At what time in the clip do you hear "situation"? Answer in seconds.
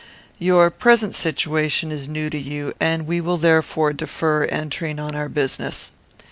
1.13-1.91